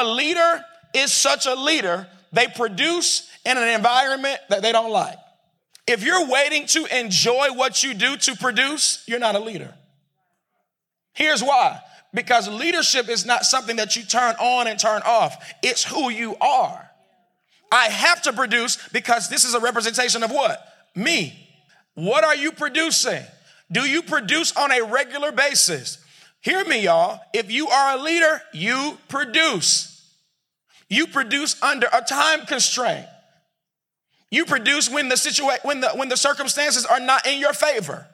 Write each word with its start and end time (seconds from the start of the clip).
A 0.00 0.04
leader 0.04 0.64
is 0.94 1.12
such 1.12 1.46
a 1.46 1.54
leader, 1.54 2.06
they 2.32 2.46
produce 2.46 3.30
in 3.44 3.56
an 3.58 3.68
environment 3.68 4.38
that 4.48 4.62
they 4.62 4.72
don't 4.72 4.90
like. 4.90 5.18
If 5.86 6.02
you're 6.04 6.26
waiting 6.28 6.66
to 6.68 6.98
enjoy 6.98 7.48
what 7.52 7.82
you 7.82 7.94
do 7.94 8.16
to 8.16 8.36
produce, 8.36 9.02
you're 9.06 9.18
not 9.18 9.34
a 9.34 9.40
leader. 9.40 9.74
Here's 11.12 11.42
why 11.42 11.80
because 12.12 12.48
leadership 12.48 13.08
is 13.08 13.24
not 13.24 13.44
something 13.44 13.76
that 13.76 13.96
you 13.96 14.02
turn 14.02 14.34
on 14.40 14.66
and 14.66 14.78
turn 14.78 15.02
off, 15.04 15.52
it's 15.62 15.84
who 15.84 16.10
you 16.10 16.34
are. 16.36 16.90
I 17.70 17.84
have 17.84 18.22
to 18.22 18.32
produce 18.32 18.78
because 18.88 19.28
this 19.28 19.44
is 19.44 19.54
a 19.54 19.60
representation 19.60 20.22
of 20.22 20.30
what? 20.30 20.60
Me. 20.96 21.48
What 21.94 22.24
are 22.24 22.34
you 22.34 22.50
producing? 22.50 23.22
Do 23.70 23.82
you 23.82 24.02
produce 24.02 24.56
on 24.56 24.72
a 24.72 24.82
regular 24.82 25.30
basis? 25.30 25.98
Hear 26.40 26.64
me, 26.64 26.82
y'all. 26.84 27.20
If 27.32 27.52
you 27.52 27.68
are 27.68 27.96
a 27.96 28.02
leader, 28.02 28.42
you 28.52 28.98
produce. 29.08 29.89
You 30.90 31.06
produce 31.06 31.60
under 31.62 31.86
a 31.92 32.02
time 32.02 32.44
constraint. 32.46 33.06
You 34.30 34.44
produce 34.44 34.90
when 34.90 35.08
the 35.08 35.16
situation, 35.16 35.60
when 35.62 35.80
the 35.80 35.90
when 35.90 36.08
the 36.08 36.16
circumstances 36.16 36.84
are 36.84 37.00
not 37.00 37.26
in 37.26 37.38
your 37.38 37.52
favor. 37.52 38.06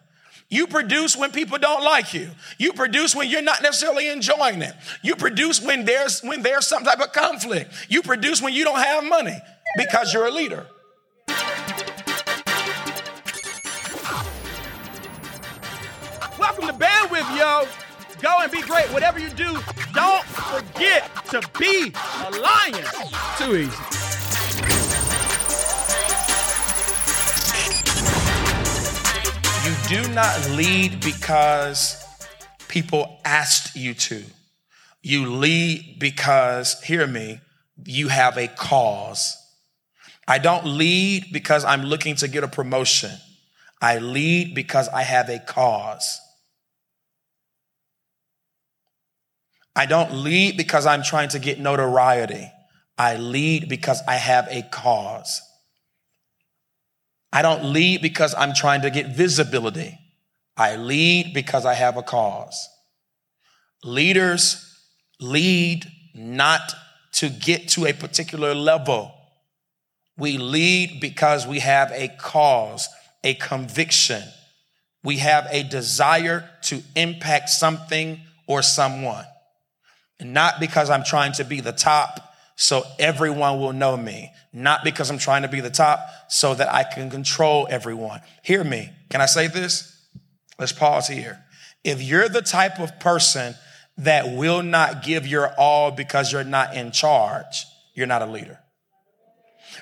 You 0.48 0.68
produce 0.68 1.16
when 1.16 1.32
people 1.32 1.58
don't 1.58 1.82
like 1.82 2.14
you. 2.14 2.30
You 2.58 2.72
produce 2.72 3.16
when 3.16 3.28
you're 3.28 3.42
not 3.42 3.62
necessarily 3.62 4.08
enjoying 4.08 4.62
it. 4.62 4.74
You 5.02 5.16
produce 5.16 5.60
when 5.60 5.84
there's 5.84 6.20
when 6.20 6.42
there's 6.42 6.66
some 6.66 6.84
type 6.84 7.00
of 7.00 7.12
conflict. 7.12 7.72
You 7.88 8.02
produce 8.02 8.40
when 8.40 8.52
you 8.52 8.64
don't 8.64 8.78
have 8.78 9.02
money 9.04 9.36
because 9.76 10.12
you're 10.12 10.26
a 10.26 10.30
leader. 10.30 10.66
Welcome 16.38 16.66
to 16.66 16.74
Bandwidth, 16.74 17.36
yo. 17.36 17.85
Go 18.22 18.34
and 18.40 18.50
be 18.50 18.62
great. 18.62 18.86
Whatever 18.92 19.18
you 19.18 19.28
do, 19.30 19.58
don't 19.92 20.24
forget 20.24 21.10
to 21.26 21.42
be 21.58 21.92
a 22.24 22.30
lion. 22.30 22.84
Too 23.38 23.56
easy. 23.56 23.76
You 29.66 29.74
do 29.88 30.14
not 30.14 30.50
lead 30.50 31.04
because 31.04 32.02
people 32.68 33.20
asked 33.24 33.76
you 33.76 33.94
to. 33.94 34.22
You 35.02 35.28
lead 35.30 35.98
because, 35.98 36.80
hear 36.82 37.06
me, 37.06 37.40
you 37.84 38.08
have 38.08 38.38
a 38.38 38.48
cause. 38.48 39.36
I 40.26 40.38
don't 40.38 40.64
lead 40.64 41.26
because 41.32 41.64
I'm 41.64 41.82
looking 41.82 42.16
to 42.16 42.28
get 42.28 42.44
a 42.44 42.48
promotion. 42.48 43.12
I 43.82 43.98
lead 43.98 44.54
because 44.54 44.88
I 44.88 45.02
have 45.02 45.28
a 45.28 45.38
cause. 45.38 46.20
I 49.76 49.84
don't 49.84 50.24
lead 50.24 50.56
because 50.56 50.86
I'm 50.86 51.02
trying 51.02 51.28
to 51.28 51.38
get 51.38 51.60
notoriety. 51.60 52.50
I 52.96 53.16
lead 53.16 53.68
because 53.68 54.00
I 54.08 54.14
have 54.14 54.48
a 54.50 54.62
cause. 54.62 55.42
I 57.30 57.42
don't 57.42 57.74
lead 57.74 58.00
because 58.00 58.34
I'm 58.34 58.54
trying 58.54 58.80
to 58.80 58.90
get 58.90 59.14
visibility. 59.14 59.98
I 60.56 60.76
lead 60.76 61.34
because 61.34 61.66
I 61.66 61.74
have 61.74 61.98
a 61.98 62.02
cause. 62.02 62.68
Leaders 63.84 64.64
lead 65.20 65.84
not 66.14 66.74
to 67.12 67.28
get 67.28 67.68
to 67.68 67.84
a 67.84 67.92
particular 67.92 68.54
level. 68.54 69.12
We 70.16 70.38
lead 70.38 71.00
because 71.00 71.46
we 71.46 71.58
have 71.58 71.92
a 71.92 72.08
cause, 72.08 72.88
a 73.22 73.34
conviction. 73.34 74.22
We 75.04 75.18
have 75.18 75.46
a 75.50 75.62
desire 75.64 76.48
to 76.62 76.82
impact 76.94 77.50
something 77.50 78.22
or 78.46 78.62
someone. 78.62 79.26
Not 80.20 80.60
because 80.60 80.90
I'm 80.90 81.04
trying 81.04 81.32
to 81.32 81.44
be 81.44 81.60
the 81.60 81.72
top 81.72 82.26
so 82.56 82.82
everyone 82.98 83.60
will 83.60 83.74
know 83.74 83.96
me, 83.96 84.32
not 84.52 84.82
because 84.82 85.10
I'm 85.10 85.18
trying 85.18 85.42
to 85.42 85.48
be 85.48 85.60
the 85.60 85.70
top, 85.70 86.00
so 86.28 86.54
that 86.54 86.72
I 86.72 86.84
can 86.84 87.10
control 87.10 87.68
everyone. 87.70 88.22
Hear 88.42 88.64
me. 88.64 88.90
Can 89.10 89.20
I 89.20 89.26
say 89.26 89.46
this? 89.46 89.92
Let's 90.58 90.72
pause 90.72 91.06
here. 91.06 91.44
If 91.84 92.02
you're 92.02 92.30
the 92.30 92.40
type 92.40 92.80
of 92.80 92.98
person 92.98 93.54
that 93.98 94.34
will 94.34 94.62
not 94.62 95.02
give 95.04 95.26
your 95.26 95.52
all 95.58 95.90
because 95.90 96.32
you're 96.32 96.44
not 96.44 96.74
in 96.74 96.92
charge, 96.92 97.66
you're 97.94 98.06
not 98.06 98.22
a 98.22 98.26
leader. 98.26 98.58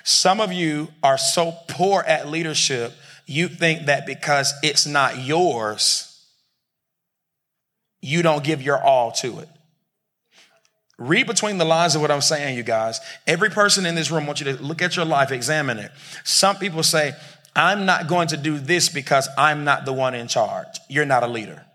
Some 0.03 0.41
of 0.41 0.51
you 0.51 0.89
are 1.01 1.17
so 1.17 1.55
poor 1.69 2.03
at 2.05 2.27
leadership, 2.27 2.93
you 3.25 3.47
think 3.47 3.85
that 3.85 4.05
because 4.05 4.53
it's 4.61 4.85
not 4.85 5.23
yours, 5.23 6.11
you 8.01 8.21
don't 8.21 8.43
give 8.43 8.61
your 8.61 8.81
all 8.81 9.13
to 9.13 9.39
it. 9.39 9.49
Read 10.97 11.27
between 11.27 11.57
the 11.57 11.65
lines 11.65 11.95
of 11.95 12.01
what 12.01 12.11
I'm 12.11 12.21
saying, 12.21 12.55
you 12.55 12.63
guys. 12.63 13.01
Every 13.27 13.49
person 13.49 13.85
in 13.85 13.95
this 13.95 14.11
room 14.11 14.25
wants 14.25 14.41
you 14.41 14.55
to 14.55 14.63
look 14.63 14.81
at 14.81 14.95
your 14.95 15.05
life, 15.05 15.31
examine 15.31 15.77
it. 15.77 15.91
Some 16.23 16.55
people 16.55 16.83
say, 16.83 17.13
I'm 17.55 17.85
not 17.85 18.07
going 18.07 18.29
to 18.29 18.37
do 18.37 18.57
this 18.57 18.89
because 18.89 19.27
I'm 19.37 19.63
not 19.63 19.85
the 19.85 19.93
one 19.93 20.15
in 20.15 20.27
charge. 20.27 20.79
You're 20.89 21.05
not 21.05 21.23
a 21.23 21.27
leader. 21.27 21.65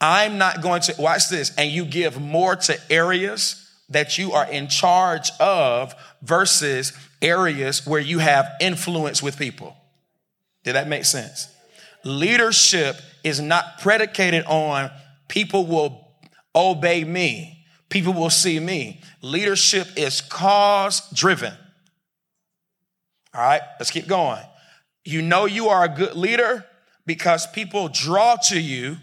I'm 0.00 0.38
not 0.38 0.62
going 0.62 0.80
to, 0.82 0.94
watch 0.98 1.28
this, 1.28 1.54
and 1.56 1.70
you 1.70 1.84
give 1.84 2.20
more 2.20 2.56
to 2.56 2.78
areas 2.90 3.68
that 3.90 4.18
you 4.18 4.32
are 4.32 4.50
in 4.50 4.68
charge 4.68 5.30
of 5.38 5.94
versus 6.22 6.92
areas 7.20 7.86
where 7.86 8.00
you 8.00 8.18
have 8.18 8.50
influence 8.60 9.22
with 9.22 9.36
people. 9.36 9.76
Did 10.64 10.74
that 10.74 10.88
make 10.88 11.04
sense? 11.04 11.48
Leadership 12.04 12.96
is 13.22 13.40
not 13.40 13.78
predicated 13.80 14.44
on 14.46 14.90
people 15.28 15.66
will 15.66 16.09
obey 16.54 17.04
me. 17.04 17.64
People 17.88 18.12
will 18.12 18.30
see 18.30 18.60
me. 18.60 19.00
Leadership 19.22 19.88
is 19.96 20.20
cause 20.20 21.02
driven. 21.12 21.52
All 23.34 23.40
right, 23.40 23.62
let's 23.78 23.90
keep 23.90 24.06
going. 24.06 24.42
You 25.04 25.22
know 25.22 25.46
you 25.46 25.68
are 25.68 25.84
a 25.84 25.88
good 25.88 26.14
leader 26.14 26.66
because 27.06 27.46
people 27.48 27.88
draw 27.88 28.36
to 28.48 28.60
you 28.60 28.96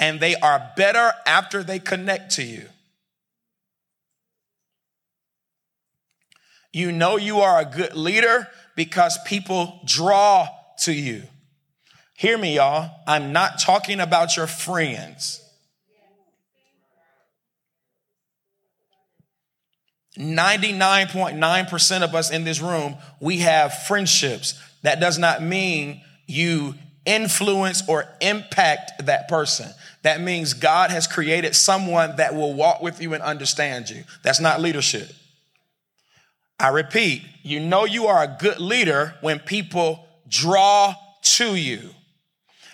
and 0.00 0.18
they 0.18 0.34
are 0.36 0.72
better 0.76 1.12
after 1.26 1.62
they 1.62 1.78
connect 1.78 2.32
to 2.32 2.42
you. 2.42 2.64
You 6.72 6.90
know 6.90 7.16
you 7.16 7.40
are 7.40 7.60
a 7.60 7.64
good 7.64 7.94
leader 7.94 8.48
because 8.74 9.18
people 9.26 9.80
draw 9.84 10.48
to 10.80 10.92
you. 10.92 11.24
Hear 12.14 12.38
me, 12.38 12.56
y'all. 12.56 12.90
I'm 13.06 13.32
not 13.32 13.58
talking 13.58 14.00
about 14.00 14.36
your 14.36 14.46
friends. 14.46 15.40
99.9% 20.18 22.02
of 22.02 22.14
us 22.14 22.30
in 22.30 22.44
this 22.44 22.60
room, 22.60 22.96
we 23.20 23.38
have 23.38 23.72
friendships. 23.84 24.60
That 24.82 25.00
does 25.00 25.18
not 25.18 25.42
mean 25.42 26.02
you 26.26 26.74
influence 27.04 27.88
or 27.88 28.04
impact 28.20 29.06
that 29.06 29.28
person. 29.28 29.68
That 30.02 30.20
means 30.20 30.54
God 30.54 30.90
has 30.90 31.06
created 31.06 31.54
someone 31.54 32.16
that 32.16 32.34
will 32.34 32.52
walk 32.52 32.82
with 32.82 33.00
you 33.00 33.14
and 33.14 33.22
understand 33.22 33.88
you. 33.88 34.04
That's 34.22 34.40
not 34.40 34.60
leadership. 34.60 35.08
I 36.58 36.68
repeat, 36.68 37.22
you 37.42 37.60
know 37.60 37.84
you 37.84 38.06
are 38.06 38.22
a 38.22 38.36
good 38.38 38.60
leader 38.60 39.14
when 39.20 39.38
people 39.40 40.06
draw 40.28 40.94
to 41.22 41.56
you. 41.56 41.90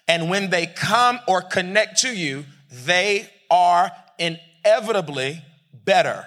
And 0.06 0.30
when 0.30 0.50
they 0.50 0.66
come 0.66 1.20
or 1.28 1.42
connect 1.42 2.00
to 2.00 2.14
you, 2.14 2.44
they 2.70 3.28
are 3.50 3.90
inevitably 4.18 5.42
better. 5.84 6.26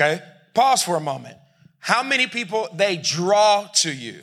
Okay? 0.00 0.22
Pause 0.54 0.82
for 0.82 0.96
a 0.96 1.00
moment. 1.00 1.36
How 1.78 2.02
many 2.02 2.26
people 2.26 2.68
they 2.74 2.96
draw 2.96 3.68
to 3.76 3.92
you? 3.92 4.20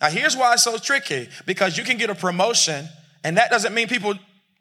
Now, 0.00 0.10
here's 0.10 0.36
why 0.36 0.54
it's 0.54 0.64
so 0.64 0.78
tricky 0.78 1.28
because 1.46 1.78
you 1.78 1.84
can 1.84 1.96
get 1.96 2.10
a 2.10 2.14
promotion, 2.14 2.88
and 3.22 3.36
that 3.36 3.50
doesn't 3.50 3.72
mean 3.72 3.86
people 3.86 4.14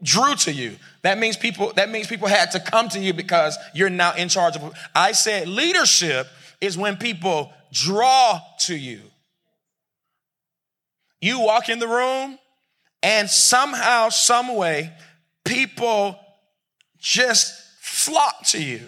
drew 0.04 0.36
to 0.36 0.52
you. 0.52 0.76
That 1.02 1.18
means 1.18 1.36
people, 1.36 1.74
that 1.76 1.90
means 1.90 2.08
people 2.08 2.28
had 2.28 2.52
to 2.52 2.60
come 2.60 2.90
to 2.90 3.00
you 3.00 3.14
because 3.14 3.58
you're 3.74 3.90
now 3.90 4.14
in 4.14 4.30
charge 4.30 4.56
of. 4.56 4.74
I 4.94 5.14
said 5.14 5.48
leadership 5.48 6.28
is 6.60 6.78
when 6.78 6.98
people 6.98 7.52
draw 7.72 8.40
to 8.62 8.76
you. 8.76 9.02
You 11.22 11.40
walk 11.40 11.70
in 11.70 11.80
the 11.80 11.88
room, 11.88 12.38
and 13.04 13.30
somehow, 13.30 14.10
some 14.10 14.56
way, 14.56 14.92
people 15.44 16.20
just 17.00 17.60
flock 17.80 18.44
to 18.46 18.64
you 18.64 18.82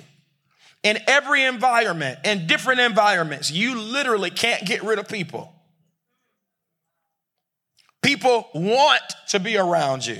in 0.83 1.00
every 1.07 1.44
environment, 1.45 2.19
in 2.25 2.45
different 2.45 2.81
environments, 2.81 3.50
you 3.50 3.80
literally 3.80 4.30
can't 4.30 4.65
get 4.65 4.83
rid 4.83 5.00
of 5.00 5.07
people. 5.07 5.51
People 8.01 8.50
want 8.53 9.01
to 9.30 9.39
be 9.39 9.57
around 9.57 10.06
you. 10.06 10.19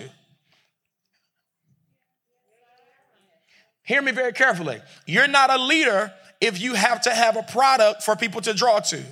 Hear 3.84 4.02
me 4.02 4.14
very 4.14 4.32
carefully. 4.32 4.82
You're 5.06 5.28
not 5.28 5.50
a 5.50 5.62
leader 5.62 6.14
if 6.40 6.62
you 6.62 6.74
have 6.74 7.02
to 7.02 7.14
have 7.14 7.36
a 7.36 7.44
product 7.44 8.02
for 8.02 8.16
people 8.16 8.40
to 8.42 8.54
draw 8.54 8.80
to. 8.80 9.04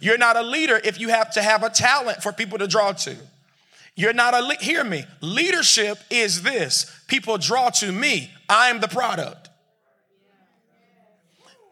You're 0.00 0.18
not 0.18 0.36
a 0.36 0.42
leader 0.42 0.80
if 0.82 1.00
you 1.00 1.08
have 1.08 1.32
to 1.34 1.42
have 1.42 1.64
a 1.64 1.70
talent 1.70 2.22
for 2.22 2.32
people 2.32 2.58
to 2.58 2.68
draw 2.68 2.92
to. 2.92 3.16
You're 3.96 4.12
not 4.12 4.34
a, 4.34 4.40
le- 4.40 4.54
hear 4.56 4.84
me. 4.84 5.04
Leadership 5.20 5.98
is 6.08 6.42
this 6.42 6.90
people 7.08 7.36
draw 7.36 7.70
to 7.70 7.90
me, 7.90 8.30
I'm 8.48 8.80
the 8.80 8.88
product. 8.88 9.49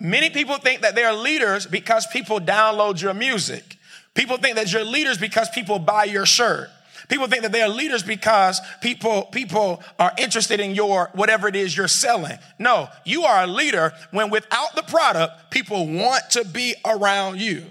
Many 0.01 0.31
people 0.31 0.59
think 0.59 0.83
that 0.83 0.95
they're 0.95 1.13
leaders 1.13 1.67
because 1.67 2.07
people 2.07 2.39
download 2.39 3.03
your 3.03 3.15
music. 3.15 3.77
People 4.15 4.37
think 4.37 4.57
that 4.57 4.73
you're 4.73 4.85
leaders 4.85 5.19
because 5.19 5.49
people 5.51 5.79
buy 5.79 6.05
your 6.05 6.27
shirt. 6.27 6.71
People 7.09 7.27
think 7.27 7.43
that 7.43 7.53
they're 7.53 7.69
leaders 7.69 8.03
because 8.03 8.61
people, 8.81 9.25
people 9.33 9.83
are 9.99 10.13
interested 10.19 10.61
in 10.61 10.75
your 10.75 11.11
whatever 11.15 11.49
it 11.49 11.57
is 11.57 11.77
you're 11.77 11.89
selling. 11.89 12.39
No, 12.59 12.89
you 13.05 13.25
are 13.25 13.45
a 13.45 13.47
leader 13.47 13.93
when 14.11 14.31
without 14.31 14.75
the 14.77 14.83
product, 14.83 15.51
people 15.51 15.87
want 15.87 16.31
to 16.31 16.45
be 16.45 16.75
around 16.85 17.41
you. 17.41 17.65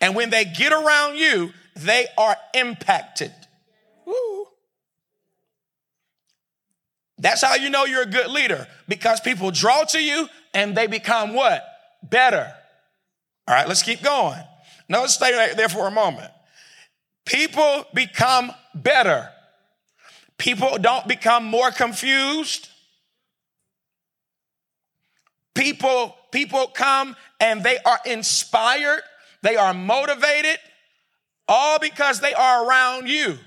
And 0.00 0.14
when 0.14 0.30
they 0.30 0.44
get 0.44 0.72
around 0.72 1.16
you, 1.16 1.52
they 1.76 2.06
are 2.18 2.36
impacted. 2.52 3.32
That's 7.24 7.42
how 7.42 7.54
you 7.54 7.70
know 7.70 7.86
you're 7.86 8.02
a 8.02 8.06
good 8.06 8.30
leader 8.30 8.68
because 8.86 9.18
people 9.18 9.50
draw 9.50 9.84
to 9.84 9.98
you 9.98 10.28
and 10.52 10.76
they 10.76 10.86
become 10.86 11.32
what? 11.32 11.64
Better. 12.02 12.52
All 13.48 13.54
right, 13.54 13.66
let's 13.66 13.82
keep 13.82 14.02
going. 14.02 14.42
Now 14.90 15.00
let's 15.00 15.14
stay 15.14 15.54
there 15.54 15.70
for 15.70 15.86
a 15.86 15.90
moment. 15.90 16.30
People 17.24 17.86
become 17.94 18.52
better. 18.74 19.30
People 20.36 20.76
don't 20.78 21.08
become 21.08 21.46
more 21.46 21.70
confused. 21.70 22.68
People, 25.54 26.14
people 26.30 26.66
come 26.66 27.16
and 27.40 27.62
they 27.62 27.78
are 27.86 28.00
inspired, 28.04 29.00
they 29.40 29.56
are 29.56 29.72
motivated, 29.72 30.58
all 31.48 31.78
because 31.78 32.20
they 32.20 32.34
are 32.34 32.68
around 32.68 33.08
you. 33.08 33.38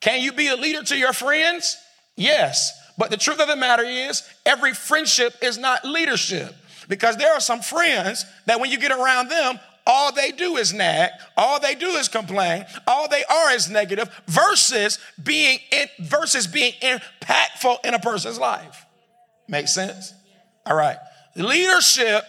Can 0.00 0.20
you 0.22 0.32
be 0.32 0.46
a 0.46 0.54
leader 0.54 0.84
to 0.84 0.96
your 0.96 1.12
friends? 1.12 1.76
Yes. 2.14 2.78
But 3.02 3.10
the 3.10 3.16
truth 3.16 3.40
of 3.40 3.48
the 3.48 3.56
matter 3.56 3.82
is, 3.82 4.22
every 4.46 4.72
friendship 4.74 5.34
is 5.42 5.58
not 5.58 5.84
leadership. 5.84 6.54
Because 6.86 7.16
there 7.16 7.32
are 7.32 7.40
some 7.40 7.60
friends 7.60 8.24
that 8.46 8.60
when 8.60 8.70
you 8.70 8.78
get 8.78 8.92
around 8.92 9.28
them, 9.28 9.58
all 9.84 10.12
they 10.12 10.30
do 10.30 10.56
is 10.56 10.72
nag, 10.72 11.10
all 11.36 11.58
they 11.58 11.74
do 11.74 11.88
is 11.96 12.06
complain, 12.06 12.64
all 12.86 13.08
they 13.08 13.24
are 13.24 13.50
is 13.50 13.68
negative, 13.68 14.08
versus 14.28 15.00
being 15.20 15.58
in, 15.72 15.88
versus 15.98 16.46
being 16.46 16.74
impactful 16.74 17.84
in 17.84 17.94
a 17.94 17.98
person's 17.98 18.38
life. 18.38 18.86
Make 19.48 19.66
sense? 19.66 20.14
All 20.64 20.76
right. 20.76 20.98
Leadership, 21.34 22.22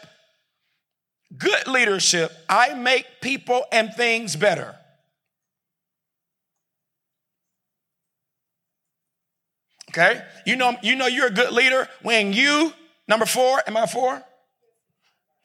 good 1.37 1.67
leadership, 1.67 2.31
I 2.49 2.73
make 2.73 3.05
people 3.21 3.63
and 3.71 3.93
things 3.93 4.35
better. 4.35 4.75
Okay? 9.95 10.21
You 10.45 10.55
know, 10.55 10.75
you 10.81 10.95
know 10.95 11.05
you're 11.05 11.27
a 11.27 11.31
good 11.31 11.51
leader 11.51 11.87
when 12.01 12.33
you, 12.33 12.73
number 13.07 13.27
four, 13.27 13.61
am 13.67 13.77
I 13.77 13.85
four? 13.85 14.23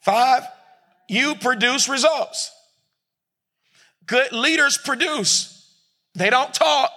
Five, 0.00 0.45
you 1.06 1.35
produce 1.35 1.87
results. 1.89 2.50
Good 4.06 4.33
leaders 4.33 4.79
produce. 4.79 5.55
They 6.15 6.31
don't 6.31 6.55
talk, 6.55 6.93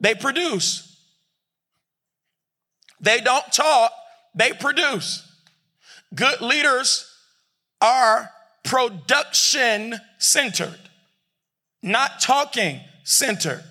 they 0.00 0.14
produce. 0.14 0.88
They 3.00 3.20
don't 3.20 3.50
talk, 3.50 3.92
they 4.34 4.52
produce. 4.52 5.26
Good 6.14 6.42
leaders 6.42 7.10
are 7.80 8.30
production 8.64 9.94
centered, 10.18 10.78
not 11.82 12.20
talking 12.20 12.80
centered. 13.02 13.64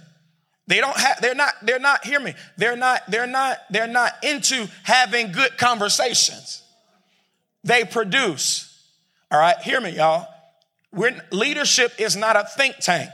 They 0.71 0.79
don't 0.79 0.97
have, 0.97 1.19
they're 1.19 1.35
not, 1.35 1.53
they're 1.63 1.79
not, 1.79 2.05
hear 2.05 2.21
me, 2.21 2.33
they're 2.55 2.77
not, 2.77 3.01
they're 3.11 3.27
not, 3.27 3.57
they're 3.71 3.87
not 3.87 4.13
into 4.23 4.69
having 4.83 5.33
good 5.33 5.57
conversations. 5.57 6.63
They 7.65 7.83
produce. 7.83 8.81
All 9.29 9.37
right, 9.37 9.57
hear 9.57 9.81
me, 9.81 9.89
y'all. 9.89 10.29
We're, 10.93 11.21
leadership 11.29 11.99
is 11.99 12.15
not 12.15 12.37
a 12.37 12.45
think 12.45 12.77
tank. 12.77 13.09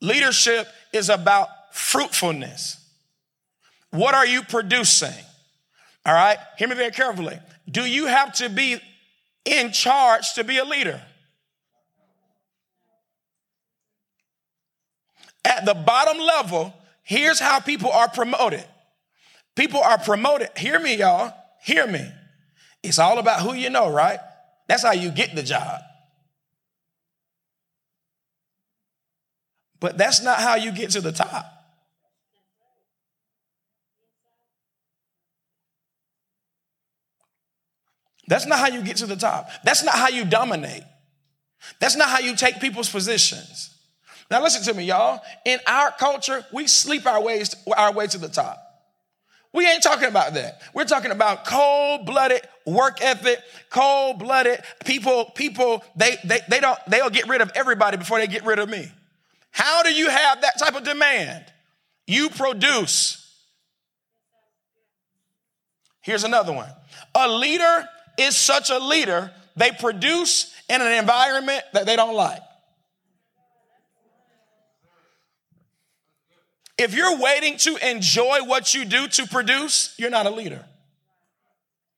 Leadership 0.00 0.68
is 0.92 1.08
about 1.08 1.48
fruitfulness. 1.72 2.78
What 3.90 4.14
are 4.14 4.24
you 4.24 4.42
producing? 4.42 5.24
All 6.06 6.14
right, 6.14 6.38
hear 6.58 6.68
me 6.68 6.76
very 6.76 6.92
carefully. 6.92 7.40
Do 7.68 7.80
you 7.80 8.06
have 8.06 8.32
to 8.34 8.48
be 8.48 8.78
in 9.44 9.72
charge 9.72 10.34
to 10.34 10.44
be 10.44 10.58
a 10.58 10.64
leader? 10.64 11.02
At 15.56 15.64
the 15.64 15.74
bottom 15.74 16.18
level, 16.18 16.74
here's 17.02 17.38
how 17.38 17.60
people 17.60 17.90
are 17.90 18.08
promoted. 18.08 18.64
People 19.54 19.80
are 19.80 19.98
promoted. 19.98 20.50
Hear 20.56 20.80
me, 20.80 20.96
y'all. 20.96 21.32
Hear 21.62 21.86
me. 21.86 22.06
It's 22.82 22.98
all 22.98 23.18
about 23.18 23.40
who 23.40 23.54
you 23.54 23.70
know, 23.70 23.90
right? 23.90 24.18
That's 24.68 24.82
how 24.82 24.92
you 24.92 25.10
get 25.10 25.34
the 25.34 25.42
job. 25.42 25.80
But 29.80 29.98
that's 29.98 30.22
not 30.22 30.38
how 30.38 30.56
you 30.56 30.72
get 30.72 30.90
to 30.90 31.00
the 31.00 31.12
top. 31.12 31.46
That's 38.26 38.46
not 38.46 38.58
how 38.58 38.68
you 38.68 38.82
get 38.82 38.96
to 38.98 39.06
the 39.06 39.16
top. 39.16 39.48
That's 39.64 39.84
not 39.84 39.94
how 39.94 40.08
you 40.08 40.24
dominate. 40.24 40.82
That's 41.80 41.96
not 41.96 42.08
how 42.08 42.20
you 42.20 42.34
take 42.34 42.60
people's 42.60 42.88
positions. 42.88 43.73
Now 44.30 44.42
listen 44.42 44.62
to 44.64 44.74
me, 44.74 44.84
y'all. 44.84 45.20
In 45.44 45.58
our 45.66 45.90
culture, 45.92 46.44
we 46.52 46.66
sleep 46.66 47.06
our 47.06 47.22
ways 47.22 47.54
our 47.76 47.92
way 47.92 48.06
to 48.06 48.18
the 48.18 48.28
top. 48.28 48.60
We 49.52 49.68
ain't 49.68 49.84
talking 49.84 50.08
about 50.08 50.34
that. 50.34 50.60
We're 50.74 50.84
talking 50.84 51.12
about 51.12 51.44
cold-blooded 51.44 52.40
work 52.66 53.00
ethic, 53.00 53.38
cold-blooded 53.70 54.64
people, 54.84 55.26
people, 55.36 55.84
they, 55.94 56.16
they, 56.24 56.40
they 56.48 56.58
don't, 56.58 56.78
they'll 56.88 57.08
get 57.08 57.28
rid 57.28 57.40
of 57.40 57.52
everybody 57.54 57.96
before 57.96 58.18
they 58.18 58.26
get 58.26 58.44
rid 58.44 58.58
of 58.58 58.68
me. 58.68 58.90
How 59.52 59.84
do 59.84 59.94
you 59.94 60.10
have 60.10 60.40
that 60.40 60.58
type 60.58 60.74
of 60.74 60.82
demand? 60.82 61.44
You 62.08 62.30
produce. 62.30 63.20
Here's 66.00 66.24
another 66.24 66.52
one. 66.52 66.68
A 67.14 67.28
leader 67.28 67.88
is 68.18 68.36
such 68.36 68.70
a 68.70 68.78
leader, 68.78 69.30
they 69.54 69.70
produce 69.70 70.52
in 70.68 70.80
an 70.80 70.92
environment 70.94 71.62
that 71.74 71.86
they 71.86 71.94
don't 71.94 72.16
like. 72.16 72.42
If 76.76 76.94
you're 76.94 77.18
waiting 77.18 77.56
to 77.58 77.76
enjoy 77.88 78.40
what 78.44 78.74
you 78.74 78.84
do 78.84 79.06
to 79.08 79.26
produce, 79.26 79.94
you're 79.98 80.10
not 80.10 80.26
a 80.26 80.30
leader. 80.30 80.64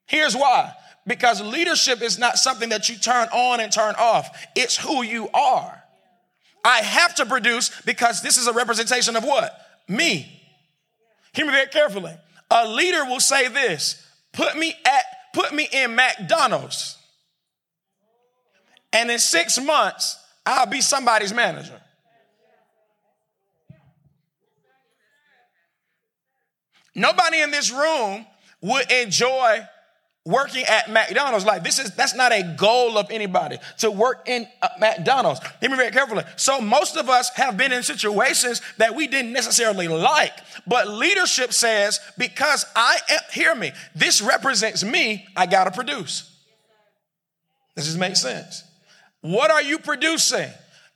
Here's 0.07 0.35
why 0.35 0.75
because 1.07 1.41
leadership 1.41 2.03
is 2.03 2.19
not 2.19 2.37
something 2.37 2.71
that 2.71 2.89
you 2.89 2.97
turn 2.97 3.29
on 3.29 3.61
and 3.61 3.73
turn 3.73 3.95
off, 3.97 4.47
it's 4.57 4.77
who 4.77 5.03
you 5.03 5.29
are. 5.33 5.83
I 6.65 6.79
have 6.79 7.15
to 7.17 7.27
produce 7.27 7.71
because 7.83 8.23
this 8.23 8.37
is 8.37 8.49
a 8.49 8.53
representation 8.53 9.15
of 9.15 9.23
what? 9.23 9.57
Me. 9.87 10.33
Hear 11.33 11.47
me 11.47 11.53
very 11.53 11.69
carefully. 11.69 12.13
A 12.51 12.69
leader 12.69 13.05
will 13.05 13.21
say 13.21 13.49
this 13.49 14.05
put 14.33 14.57
me 14.57 14.75
at 14.85 15.05
put 15.33 15.55
me 15.55 15.69
in 15.71 15.95
McDonald's. 15.95 16.99
And 18.93 19.11
in 19.11 19.19
six 19.19 19.61
months, 19.63 20.19
I'll 20.45 20.67
be 20.67 20.81
somebody's 20.81 21.33
manager. 21.33 21.81
Nobody 26.97 27.43
in 27.43 27.51
this 27.51 27.71
room 27.71 28.27
would 28.63 28.91
enjoy 28.91 29.61
working 30.25 30.65
at 30.65 30.91
McDonald's. 30.91 31.45
Like 31.45 31.63
this 31.63 31.79
is 31.79 31.95
that's 31.95 32.15
not 32.15 32.33
a 32.33 32.55
goal 32.57 32.99
of 32.99 33.11
anybody 33.11 33.59
to 33.79 33.91
work 33.91 34.29
in 34.29 34.47
uh, 34.63 34.69
McDonald's. 34.81 35.41
Hear 35.61 35.71
me 35.71 35.77
very 35.77 35.93
carefully. 35.93 36.25
So 36.37 36.61
most 36.61 36.97
of 36.97 37.09
us 37.09 37.31
have 37.37 37.57
been 37.57 37.71
in 37.71 37.83
situations 37.83 38.63
that 38.79 38.95
we 38.95 39.07
didn't 39.07 39.33
necessarily 39.33 39.89
like, 39.89 40.33
but 40.67 40.89
leadership 40.89 41.53
says 41.53 42.01
because 42.19 42.65
I 42.75 42.99
am, 43.11 43.21
hear 43.31 43.55
me, 43.55 43.73
this 43.95 44.23
represents 44.23 44.83
me. 44.83 45.27
I 45.37 45.47
got 45.47 45.65
to 45.65 45.71
produce. 45.71 46.33
Does 47.77 47.87
this 47.87 47.97
make 47.97 48.17
sense? 48.17 48.65
What 49.21 49.51
are 49.51 49.63
you 49.63 49.79
producing? 49.79 50.49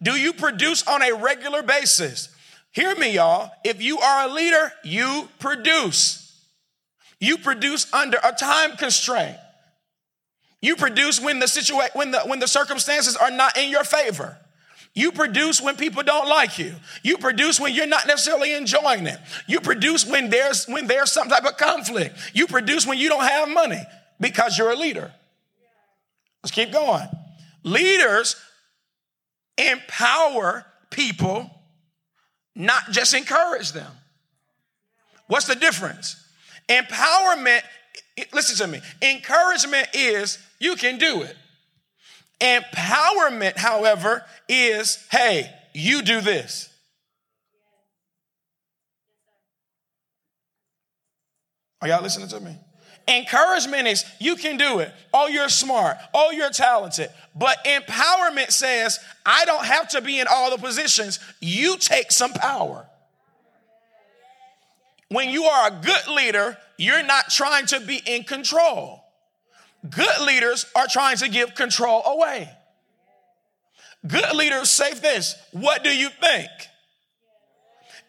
Do 0.02 0.12
you 0.12 0.32
produce 0.32 0.86
on 0.86 1.02
a 1.02 1.12
regular 1.12 1.62
basis? 1.62 2.30
Hear 2.72 2.94
me, 2.96 3.14
y'all. 3.14 3.50
If 3.64 3.82
you 3.82 3.98
are 3.98 4.28
a 4.28 4.32
leader, 4.32 4.72
you 4.84 5.28
produce. 5.38 6.18
You 7.18 7.38
produce 7.38 7.92
under 7.92 8.18
a 8.22 8.32
time 8.32 8.76
constraint. 8.76 9.36
You 10.62 10.76
produce 10.76 11.20
when 11.20 11.38
the 11.38 11.48
situation, 11.48 11.90
when 11.94 12.10
the 12.10 12.20
when 12.20 12.38
the 12.38 12.48
circumstances 12.48 13.16
are 13.16 13.30
not 13.30 13.56
in 13.56 13.70
your 13.70 13.84
favor. 13.84 14.36
You 14.92 15.12
produce 15.12 15.60
when 15.60 15.76
people 15.76 16.02
don't 16.02 16.28
like 16.28 16.58
you. 16.58 16.74
You 17.02 17.16
produce 17.16 17.60
when 17.60 17.74
you're 17.74 17.86
not 17.86 18.06
necessarily 18.06 18.54
enjoying 18.54 19.06
it. 19.06 19.18
You 19.46 19.60
produce 19.60 20.04
when 20.04 20.30
there's 20.30 20.66
when 20.66 20.86
there's 20.86 21.12
some 21.12 21.28
type 21.28 21.44
of 21.44 21.56
conflict. 21.56 22.16
You 22.34 22.46
produce 22.46 22.86
when 22.86 22.98
you 22.98 23.08
don't 23.08 23.24
have 23.24 23.48
money 23.48 23.82
because 24.18 24.58
you're 24.58 24.70
a 24.70 24.76
leader. 24.76 25.12
Let's 26.42 26.52
keep 26.52 26.72
going. 26.72 27.08
Leaders 27.62 28.36
empower 29.56 30.66
people 30.90 31.50
not 32.60 32.90
just 32.90 33.14
encourage 33.14 33.72
them. 33.72 33.90
What's 35.26 35.46
the 35.46 35.54
difference? 35.54 36.16
Empowerment, 36.68 37.62
listen 38.32 38.56
to 38.66 38.72
me, 38.72 38.80
encouragement 39.02 39.88
is 39.94 40.38
you 40.58 40.76
can 40.76 40.98
do 40.98 41.22
it. 41.22 41.36
Empowerment, 42.40 43.56
however, 43.56 44.24
is 44.48 45.06
hey, 45.10 45.50
you 45.74 46.02
do 46.02 46.20
this. 46.20 46.68
Are 51.82 51.88
y'all 51.88 52.02
listening 52.02 52.28
to 52.28 52.40
me? 52.40 52.56
Encouragement 53.10 53.88
is 53.88 54.04
you 54.20 54.36
can 54.36 54.56
do 54.56 54.78
it. 54.78 54.92
Oh, 55.12 55.26
you're 55.26 55.48
smart. 55.48 55.96
Oh, 56.14 56.30
you're 56.30 56.50
talented. 56.50 57.10
But 57.34 57.62
empowerment 57.64 58.52
says, 58.52 59.00
I 59.26 59.44
don't 59.46 59.64
have 59.64 59.88
to 59.90 60.00
be 60.00 60.20
in 60.20 60.26
all 60.30 60.50
the 60.50 60.58
positions. 60.58 61.18
You 61.40 61.76
take 61.76 62.12
some 62.12 62.32
power. 62.32 62.86
When 65.08 65.28
you 65.28 65.44
are 65.44 65.68
a 65.68 65.80
good 65.82 66.06
leader, 66.14 66.56
you're 66.78 67.02
not 67.02 67.30
trying 67.30 67.66
to 67.66 67.80
be 67.80 68.00
in 68.06 68.22
control. 68.22 69.02
Good 69.88 70.20
leaders 70.24 70.66
are 70.76 70.86
trying 70.86 71.16
to 71.16 71.28
give 71.28 71.56
control 71.56 72.04
away. 72.04 72.48
Good 74.06 74.36
leaders 74.36 74.70
say 74.70 74.94
this 74.94 75.34
What 75.50 75.82
do 75.82 75.90
you 75.90 76.10
think? 76.10 76.48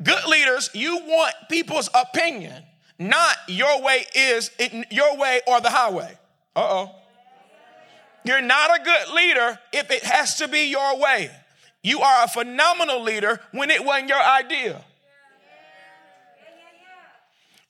Good 0.04 0.26
leaders, 0.28 0.70
you 0.74 1.00
want 1.06 1.34
people's 1.50 1.90
opinion 1.96 2.64
not 3.02 3.36
your 3.48 3.82
way 3.82 4.06
is 4.14 4.52
your 4.92 5.18
way 5.18 5.42
or 5.48 5.60
the 5.60 5.72
highway. 5.72 6.16
Uh 6.56 6.68
oh. 6.70 6.96
You're 8.24 8.42
not 8.42 8.80
a 8.80 8.84
good 8.84 9.16
leader 9.16 9.60
if 9.74 9.90
it 9.90 10.04
has 10.04 10.36
to 10.36 10.48
be 10.48 10.70
your 10.70 11.00
way. 11.00 11.32
You 11.82 12.02
are 12.02 12.26
a 12.26 12.28
phenomenal 12.28 13.02
leader 13.02 13.40
when 13.54 13.72
it 13.72 13.84
wasn't 13.84 14.10
your 14.10 14.22
idea. 14.22 14.84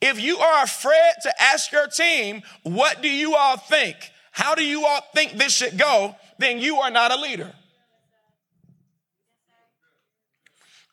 If 0.01 0.19
you 0.19 0.37
are 0.39 0.63
afraid 0.63 1.13
to 1.23 1.41
ask 1.41 1.71
your 1.71 1.87
team, 1.87 2.41
what 2.63 3.01
do 3.01 3.09
you 3.09 3.35
all 3.35 3.55
think? 3.55 3.95
How 4.31 4.53
do 4.53 4.65
you 4.65 4.85
all 4.85 4.99
think 5.15 5.37
this 5.37 5.53
should 5.53 5.77
go? 5.77 6.13
Then 6.39 6.59
you 6.59 6.77
are 6.77 6.91
not 6.91 7.11
a 7.11 7.21
leader. 7.21 7.53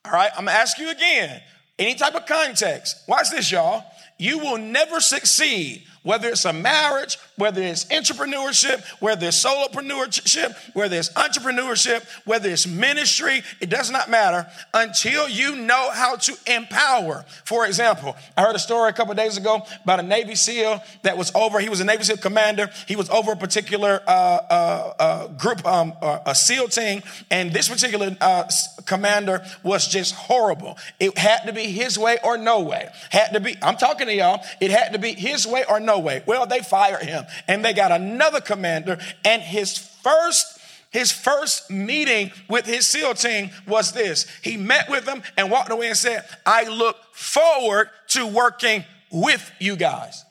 All 0.05 0.13
right, 0.13 0.31
I'm 0.37 0.45
gonna 0.45 0.57
ask 0.57 0.79
you 0.79 0.91
again. 0.91 1.43
Any 1.77 1.97
type 1.97 2.15
of 2.15 2.27
context. 2.27 2.99
Watch 3.09 3.31
this, 3.31 3.51
y'all 3.51 3.85
you 4.19 4.39
will 4.39 4.59
never 4.59 5.01
succeed 5.01 5.85
whether 6.03 6.29
it's 6.29 6.45
a 6.45 6.53
marriage, 6.53 7.19
whether 7.37 7.63
it's 7.63 7.85
entrepreneurship, 7.87 8.83
whether 9.01 9.29
it's 9.29 9.45
solopreneurship, 9.45 10.55
whether 10.75 10.97
it's 10.97 11.13
entrepreneurship, 11.13 12.05
whether 12.25 12.49
it's 12.49 12.67
ministry, 12.67 13.43
it 13.61 13.71
does 13.71 13.91
not 13.91 14.11
matter 14.11 14.47
until 14.75 15.29
you 15.29 15.57
know 15.57 15.91
how 15.91 16.17
to 16.17 16.37
empower. 16.47 17.25
For 17.45 17.67
example, 17.67 18.17
I 18.37 18.43
heard 18.43 18.57
a 18.57 18.59
story 18.59 18.91
a 18.91 18.93
couple 18.93 19.15
days 19.15 19.37
ago 19.37 19.67
about 19.85 20.01
a 20.01 20.03
Navy 20.03 20.35
SEAL 20.35 20.83
that 21.03 21.17
was 21.17 21.33
over, 21.35 21.61
he 21.61 21.69
was 21.69 21.81
a 21.81 21.85
Navy 21.85 22.05
SEAL 22.05 22.19
commander, 22.19 22.71
he 22.87 22.97
was 22.97 23.09
over 23.11 23.33
a 23.33 23.37
particular 23.37 24.03
uh, 24.07 24.11
uh, 24.11 24.95
uh, 24.99 25.27
group, 25.29 25.67
um, 25.67 25.93
uh, 26.01 26.21
a 26.27 26.35
SEAL 26.35 26.69
team, 26.69 27.03
and 27.31 27.53
this 27.53 27.69
particular 27.69 28.17
uh, 28.21 28.45
commander 28.87 29.45
was 29.63 29.87
just 29.89 30.15
horrible. 30.15 30.79
It 31.01 31.17
had 31.19 31.45
to 31.47 31.53
be 31.53 31.65
his 31.65 31.99
way 31.99 32.19
or 32.23 32.37
no 32.37 32.61
way. 32.61 32.89
Had 33.11 33.33
to 33.33 33.41
be, 33.41 33.57
I'm 33.63 33.77
talking 33.77 34.07
to 34.07 34.15
y'all, 34.15 34.43
it 34.61 34.71
had 34.71 34.93
to 34.93 34.99
be 34.99 35.13
his 35.13 35.47
way 35.47 35.65
or 35.69 35.81
no 35.81 35.88
way. 35.97 36.23
Well, 36.27 36.47
they 36.47 36.61
fired 36.61 37.03
him 37.03 37.25
and 37.47 37.65
they 37.65 37.73
got 37.73 37.93
another 37.93 38.41
commander 38.41 38.99
and 39.25 39.41
his 39.41 39.79
first 39.79 40.57
his 40.91 41.13
first 41.13 41.71
meeting 41.71 42.33
with 42.49 42.65
his 42.65 42.87
SEAL 42.87 43.15
team 43.15 43.51
was 43.67 43.93
this. 43.93 44.27
He 44.43 44.57
met 44.57 44.89
with 44.89 45.05
them 45.05 45.23
and 45.37 45.51
walked 45.51 45.71
away 45.71 45.89
and 45.89 45.97
said, 45.97 46.25
I 46.47 46.65
look 46.65 46.97
forward 47.13 47.91
to 48.09 48.27
working 48.27 48.85
with 49.13 49.53
you 49.59 49.77
guys. 49.77 50.25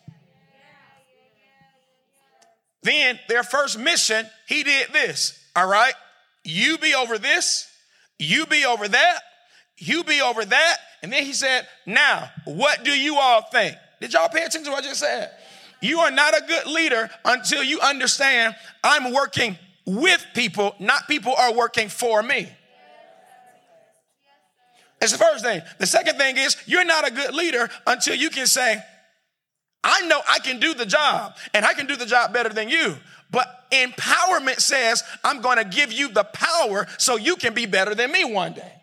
Then 2.82 3.20
their 3.28 3.44
first 3.44 3.78
mission, 3.78 4.26
he 4.48 4.64
did 4.64 4.92
this. 4.94 5.40
All 5.56 5.68
right. 5.68 5.94
You 6.44 6.78
be 6.78 6.96
over 6.96 7.18
this, 7.18 7.70
you 8.18 8.46
be 8.46 8.64
over 8.64 8.88
that, 8.88 9.20
you 9.78 10.06
be 10.06 10.22
over 10.22 10.46
that. 10.46 10.78
And 11.04 11.12
then 11.12 11.24
he 11.24 11.34
said, 11.34 11.68
Now, 11.86 12.32
what 12.46 12.86
do 12.86 12.92
you 12.92 13.18
all 13.18 13.42
think? 13.42 13.76
Did 14.00 14.14
y'all 14.14 14.30
pay 14.30 14.46
attention 14.46 14.64
to 14.66 14.72
what 14.72 14.86
I 14.86 14.88
just 14.88 15.02
said? 15.02 15.32
You 15.82 16.00
are 16.00 16.12
not 16.12 16.38
a 16.38 16.46
good 16.46 16.68
leader 16.68 17.10
until 17.26 17.64
you 17.64 17.80
understand 17.82 18.56
I'm 18.84 19.14
working 19.14 19.58
with 19.86 20.26
people, 20.34 20.76
not 20.80 21.08
people 21.08 21.34
are 21.34 21.54
working 21.54 21.90
for 21.90 22.22
me. 22.22 22.50
That's 25.00 25.12
the 25.12 25.18
first 25.18 25.44
thing. 25.44 25.62
The 25.80 25.86
second 25.86 26.18
thing 26.18 26.38
is 26.38 26.58
you're 26.66 26.86
not 26.86 27.08
a 27.08 27.12
good 27.12 27.34
leader 27.34 27.70
until 27.86 28.16
you 28.16 28.30
can 28.30 28.48
say, 28.48 28.82
I 29.84 30.08
know 30.08 30.20
I 30.28 30.40
can 30.40 30.60
do 30.60 30.74
the 30.74 30.86
job 30.86 31.36
and 31.54 31.66
I 31.66 31.74
can 31.74 31.86
do 31.86 31.96
the 31.96 32.06
job 32.06 32.34
better 32.34 32.50
than 32.50 32.68
you. 32.68 32.96
But 33.30 33.48
empowerment 33.72 34.60
says, 34.60 35.04
I'm 35.24 35.42
going 35.42 35.58
to 35.58 35.64
give 35.64 35.92
you 35.92 36.10
the 36.10 36.24
power 36.24 36.88
so 36.98 37.16
you 37.16 37.36
can 37.36 37.54
be 37.54 37.66
better 37.66 37.94
than 37.94 38.12
me 38.12 38.24
one 38.26 38.54
day. 38.54 38.74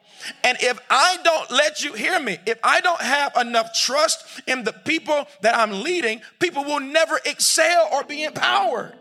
And 0.43 0.59
if 0.61 0.79
I 0.91 1.19
don't 1.25 1.51
let 1.51 1.83
you 1.85 1.93
hear 1.93 2.21
me, 2.21 2.39
if 2.47 2.59
I 2.63 2.81
don't 2.81 3.01
have 3.01 3.37
enough 3.37 3.75
trust 3.75 4.43
in 4.47 4.65
the 4.65 4.73
people 4.73 5.27
that 5.43 5.57
I'm 5.57 5.83
leading, 5.83 6.21
people 6.39 6.65
will 6.65 6.81
never 6.81 7.21
excel 7.25 7.89
or 7.93 8.05
be 8.05 8.25
empowered. 8.25 8.97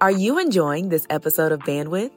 Are 0.00 0.10
you 0.10 0.38
enjoying 0.38 0.90
this 0.90 1.06
episode 1.10 1.50
of 1.50 1.60
Bandwidth? 1.60 2.12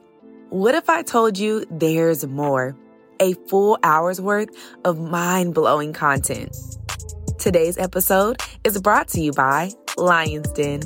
What 0.50 0.74
if 0.74 0.88
I 0.88 1.02
told 1.02 1.38
you 1.38 1.64
there's 1.70 2.26
more? 2.26 2.76
A 3.20 3.34
full 3.48 3.78
hour's 3.82 4.20
worth 4.20 4.50
of 4.84 5.00
mind 5.00 5.54
blowing 5.54 5.92
content. 5.92 6.56
Today's 7.38 7.78
episode 7.78 8.40
is 8.62 8.80
brought 8.80 9.08
to 9.08 9.20
you 9.20 9.32
by 9.32 9.72
Lion's 9.96 10.50
Den. 10.52 10.82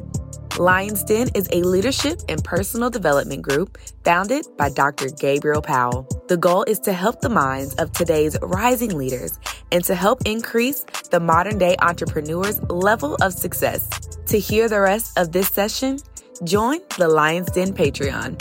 Lion's 0.59 1.05
Den 1.05 1.29
is 1.35 1.49
a 1.53 1.63
leadership 1.63 2.21
and 2.31 2.43
personal 2.43 2.89
development 2.89 3.43
group 3.43 3.77
founded 4.05 4.47
by 4.57 4.71
Dr. 4.71 5.11
Gabriel 5.11 5.61
Powell. 5.61 6.09
The 6.29 6.39
goal 6.39 6.63
is 6.63 6.79
to 6.81 6.95
help 6.95 7.21
the 7.21 7.29
minds 7.29 7.75
of 7.75 7.93
today's 7.93 8.39
rising 8.41 8.97
leaders 8.97 9.39
and 9.71 9.85
to 9.85 9.95
help 9.95 10.23
increase 10.25 10.87
the 11.11 11.21
modern 11.21 11.59
day 11.59 11.77
entrepreneur's 11.83 12.63
level 12.71 13.17
of 13.21 13.35
success. 13.35 13.87
To 14.27 14.39
hear 14.39 14.67
the 14.69 14.81
rest 14.81 15.19
of 15.19 15.33
this 15.33 15.49
session, 15.49 15.99
join 16.45 16.81
the 16.99 17.09
Lion's 17.09 17.51
Den 17.51 17.73
Patreon. 17.73 18.41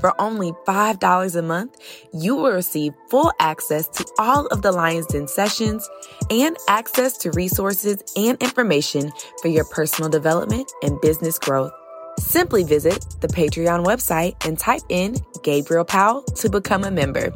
For 0.00 0.12
only 0.20 0.52
$5 0.66 1.36
a 1.36 1.42
month, 1.42 1.76
you 2.12 2.36
will 2.36 2.52
receive 2.52 2.92
full 3.08 3.32
access 3.40 3.88
to 3.88 4.06
all 4.18 4.46
of 4.48 4.62
the 4.62 4.72
Lion's 4.72 5.06
Den 5.06 5.26
sessions 5.26 5.88
and 6.30 6.56
access 6.68 7.16
to 7.18 7.30
resources 7.32 8.02
and 8.16 8.40
information 8.42 9.10
for 9.40 9.48
your 9.48 9.64
personal 9.64 10.10
development 10.10 10.70
and 10.82 11.00
business 11.00 11.38
growth. 11.38 11.72
Simply 12.18 12.64
visit 12.64 13.04
the 13.20 13.28
Patreon 13.28 13.84
website 13.84 14.34
and 14.46 14.58
type 14.58 14.82
in 14.88 15.16
Gabriel 15.42 15.84
Powell 15.84 16.22
to 16.22 16.48
become 16.48 16.84
a 16.84 16.90
member. 16.90 17.34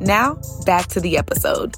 Now, 0.00 0.38
back 0.64 0.86
to 0.88 1.00
the 1.00 1.18
episode. 1.18 1.76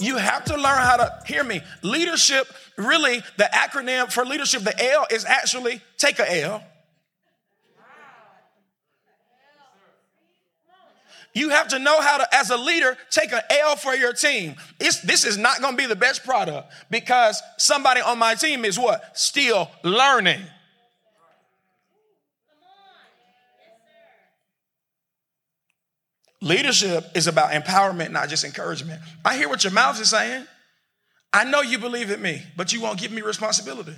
You 0.00 0.16
have 0.16 0.46
to 0.46 0.54
learn 0.54 0.78
how 0.78 0.96
to 0.96 1.22
hear 1.26 1.44
me. 1.44 1.60
Leadership, 1.82 2.46
really, 2.86 3.22
the 3.36 3.48
acronym 3.52 4.10
for 4.12 4.24
leadership, 4.24 4.62
the 4.62 4.92
L 4.92 5.06
is 5.10 5.24
actually 5.24 5.80
take 5.98 6.18
a 6.18 6.42
L. 6.42 6.62
You 11.32 11.50
have 11.50 11.68
to 11.68 11.78
know 11.78 12.00
how 12.00 12.18
to, 12.18 12.26
as 12.34 12.50
a 12.50 12.56
leader, 12.56 12.96
take 13.10 13.32
an 13.32 13.40
L 13.50 13.76
for 13.76 13.94
your 13.94 14.12
team. 14.12 14.56
It's, 14.80 15.00
this 15.00 15.24
is 15.24 15.38
not 15.38 15.60
going 15.60 15.74
to 15.74 15.76
be 15.76 15.86
the 15.86 15.94
best 15.94 16.24
product 16.24 16.72
because 16.90 17.40
somebody 17.56 18.00
on 18.00 18.18
my 18.18 18.34
team 18.34 18.64
is 18.64 18.78
what? 18.78 19.16
Still 19.16 19.70
learning. 19.84 20.40
Leadership 26.42 27.04
is 27.14 27.26
about 27.26 27.52
empowerment, 27.52 28.10
not 28.10 28.28
just 28.28 28.44
encouragement. 28.44 29.00
I 29.24 29.36
hear 29.36 29.48
what 29.48 29.62
your 29.62 29.74
mouth 29.74 30.00
is 30.00 30.10
saying. 30.10 30.46
I 31.32 31.44
know 31.44 31.60
you 31.60 31.78
believe 31.78 32.10
in 32.10 32.20
me, 32.20 32.42
but 32.56 32.72
you 32.72 32.80
won't 32.80 32.98
give 32.98 33.12
me 33.12 33.22
responsibility. 33.22 33.94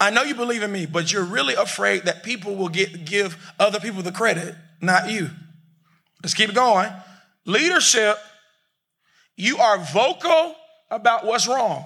I 0.00 0.10
know 0.10 0.22
you 0.22 0.34
believe 0.34 0.62
in 0.62 0.72
me, 0.72 0.86
but 0.86 1.12
you're 1.12 1.24
really 1.24 1.54
afraid 1.54 2.04
that 2.04 2.22
people 2.22 2.56
will 2.56 2.68
get, 2.68 3.04
give 3.04 3.36
other 3.58 3.78
people 3.78 4.02
the 4.02 4.12
credit, 4.12 4.54
not 4.80 5.10
you. 5.10 5.30
Let's 6.22 6.34
keep 6.34 6.52
going. 6.54 6.90
Leadership, 7.44 8.16
you 9.36 9.58
are 9.58 9.78
vocal 9.78 10.56
about 10.90 11.24
what's 11.24 11.46
wrong. 11.46 11.84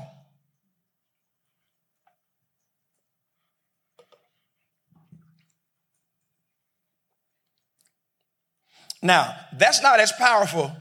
Now, 9.02 9.36
that's 9.52 9.82
not 9.82 10.00
as 10.00 10.12
powerful, 10.12 10.72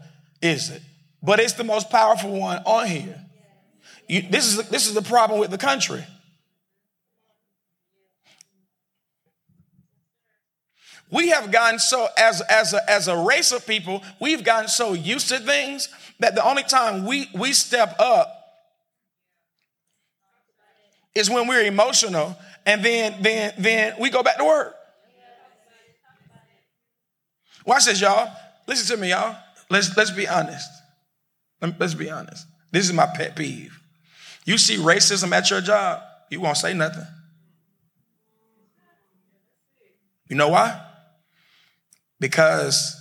is 0.42 0.70
it? 0.70 0.82
But 1.26 1.40
it's 1.40 1.54
the 1.54 1.64
most 1.64 1.90
powerful 1.90 2.32
one 2.32 2.58
on 2.66 2.88
here. 2.88 3.22
You, 4.08 4.22
this, 4.22 4.46
is, 4.46 4.70
this 4.70 4.88
is 4.88 4.94
the 4.94 5.02
problem 5.02 5.40
with 5.40 5.50
the 5.50 5.58
country. 5.58 6.06
we 11.12 11.30
have 11.30 11.52
gotten 11.52 11.80
so 11.80 12.08
as 12.18 12.42
as 12.42 12.74
a, 12.74 12.92
as 12.92 13.08
a 13.08 13.18
race 13.18 13.52
of 13.52 13.66
people, 13.66 14.04
we've 14.20 14.44
gotten 14.44 14.68
so 14.68 14.94
used 14.94 15.30
to 15.30 15.40
things 15.40 15.90
that 16.20 16.36
the 16.36 16.46
only 16.46 16.64
time 16.64 17.06
we 17.06 17.30
we 17.34 17.54
step 17.54 17.96
up 18.00 18.32
is 21.14 21.30
when 21.30 21.48
we're 21.48 21.64
emotional, 21.64 22.36
and 22.66 22.84
then 22.84 23.22
then 23.22 23.54
then 23.58 23.96
we 24.00 24.10
go 24.10 24.24
back 24.24 24.38
to 24.38 24.44
work. 24.44 24.76
Watch 27.66 27.86
this, 27.86 28.02
y'all. 28.02 28.32
Listen 28.68 28.96
to 28.96 29.02
me, 29.02 29.10
y'all. 29.12 29.36
Let's 29.70 29.96
let's 29.96 30.12
be 30.12 30.28
honest. 30.28 30.70
Let's 31.62 31.94
be 31.94 32.10
honest. 32.10 32.46
This 32.72 32.86
is 32.86 32.94
my 32.94 33.08
pet 33.08 33.36
peeve. 33.36 33.80
You 34.46 34.58
see 34.58 34.78
racism 34.78 35.32
at 35.32 35.50
your 35.50 35.62
job, 35.62 36.02
you 36.30 36.40
won't 36.40 36.58
say 36.58 36.74
nothing. 36.74 37.08
You 40.30 40.36
know 40.36 40.50
why? 40.50 40.82
Because 42.20 42.96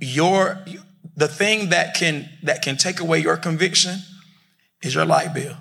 your 0.00 0.64
the 1.16 1.28
thing 1.28 1.70
that 1.70 1.94
can 1.94 2.28
that 2.42 2.62
can 2.62 2.76
take 2.76 3.00
away 3.00 3.18
your 3.20 3.36
conviction 3.36 3.98
is 4.82 4.94
your 4.94 5.04
light 5.04 5.34
bill. 5.34 5.56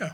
Yeah. 0.00 0.10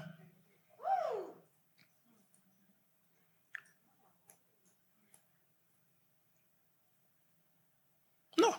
No. 8.38 8.54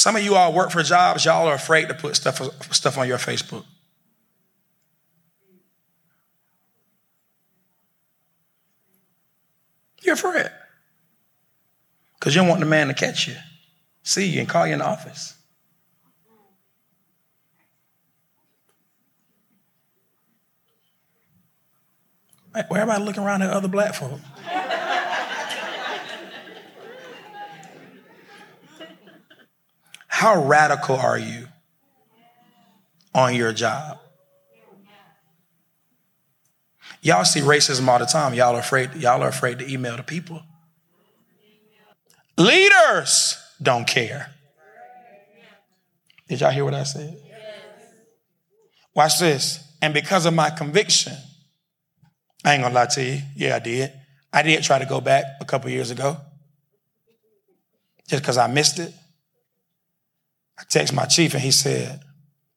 Some 0.00 0.16
of 0.16 0.22
you 0.22 0.34
all 0.34 0.54
work 0.54 0.70
for 0.70 0.82
jobs, 0.82 1.26
y'all 1.26 1.46
are 1.46 1.52
afraid 1.52 1.88
to 1.88 1.94
put 1.94 2.16
stuff, 2.16 2.40
stuff 2.72 2.96
on 2.96 3.06
your 3.06 3.18
Facebook. 3.18 3.66
You're 10.00 10.14
afraid. 10.14 10.48
Because 12.14 12.34
you 12.34 12.40
don't 12.40 12.48
want 12.48 12.60
the 12.60 12.66
man 12.66 12.88
to 12.88 12.94
catch 12.94 13.28
you, 13.28 13.34
see 14.02 14.24
you, 14.24 14.40
and 14.40 14.48
call 14.48 14.66
you 14.66 14.72
in 14.72 14.78
the 14.78 14.86
office. 14.86 15.34
Why 22.52 22.64
everybody 22.70 23.04
looking 23.04 23.22
around 23.22 23.42
at 23.42 23.50
other 23.50 23.68
black 23.68 23.94
folk? 23.94 24.18
How 30.20 30.44
radical 30.44 30.96
are 30.96 31.18
you 31.18 31.48
on 33.14 33.34
your 33.34 33.54
job? 33.54 33.98
Y'all 37.00 37.24
see 37.24 37.40
racism 37.40 37.88
all 37.88 37.98
the 37.98 38.04
time. 38.04 38.34
Y'all 38.34 38.54
are 38.54 38.60
afraid, 38.60 38.94
y'all 38.96 39.22
are 39.22 39.28
afraid 39.28 39.60
to 39.60 39.72
email 39.72 39.96
the 39.96 40.02
people. 40.02 40.42
Leaders 42.36 43.42
don't 43.62 43.86
care. 43.86 44.34
Did 46.28 46.42
y'all 46.42 46.50
hear 46.50 46.66
what 46.66 46.74
I 46.74 46.82
said? 46.82 47.18
Watch 48.94 49.20
this. 49.20 49.74
And 49.80 49.94
because 49.94 50.26
of 50.26 50.34
my 50.34 50.50
conviction, 50.50 51.16
I 52.44 52.52
ain't 52.52 52.62
gonna 52.62 52.74
lie 52.74 52.84
to 52.84 53.02
you. 53.02 53.22
Yeah, 53.36 53.56
I 53.56 53.58
did. 53.60 53.90
I 54.34 54.42
did 54.42 54.62
try 54.64 54.80
to 54.80 54.84
go 54.84 55.00
back 55.00 55.24
a 55.40 55.46
couple 55.46 55.70
years 55.70 55.90
ago 55.90 56.18
just 58.06 58.22
because 58.22 58.36
I 58.36 58.48
missed 58.48 58.78
it. 58.80 58.92
I 60.60 60.64
texted 60.64 60.92
my 60.92 61.06
chief 61.06 61.32
and 61.32 61.42
he 61.42 61.50
said, 61.50 62.00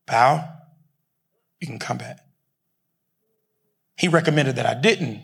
Pal, 0.05 0.48
you 1.62 1.67
can 1.67 1.79
come 1.79 1.98
back. 1.98 2.19
He 3.98 4.10
recommended 4.10 4.57
that 4.57 4.65
I 4.65 4.74
didn't 4.74 5.22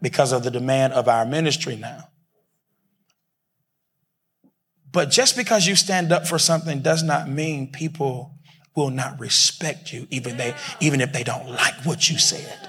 because 0.00 0.30
of 0.32 0.44
the 0.44 0.50
demand 0.50 0.92
of 0.92 1.08
our 1.08 1.26
ministry 1.26 1.76
now. 1.76 2.08
But 4.92 5.10
just 5.10 5.36
because 5.36 5.66
you 5.66 5.74
stand 5.74 6.12
up 6.12 6.26
for 6.26 6.38
something 6.38 6.80
does 6.80 7.02
not 7.02 7.28
mean 7.28 7.72
people 7.72 8.34
will 8.76 8.90
not 8.90 9.18
respect 9.18 9.92
you, 9.92 10.06
even 10.10 10.36
they, 10.36 10.54
even 10.80 11.00
if 11.00 11.12
they 11.12 11.24
don't 11.24 11.50
like 11.50 11.74
what 11.84 12.08
you 12.08 12.18
said. 12.18 12.68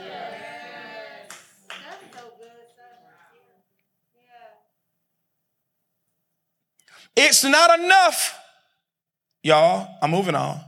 It's 7.15 7.43
not 7.43 7.79
enough, 7.79 8.37
y'all. 9.45 9.87
I'm 10.01 10.09
moving 10.09 10.33
on 10.35 10.59